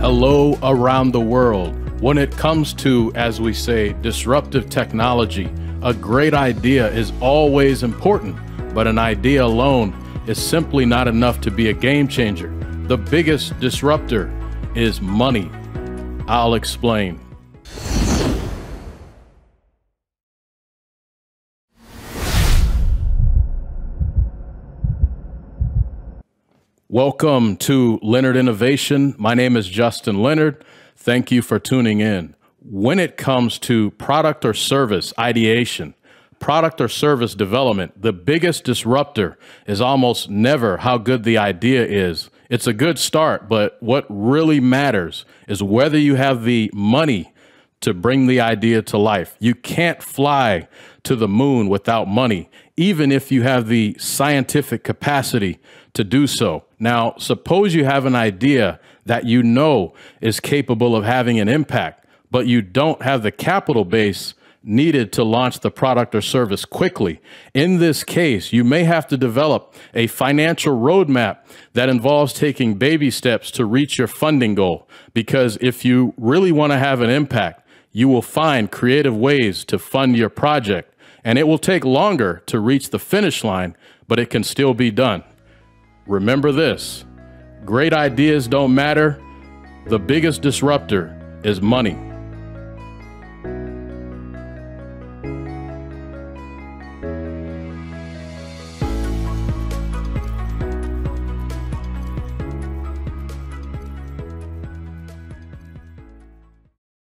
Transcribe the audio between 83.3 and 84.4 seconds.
line, but it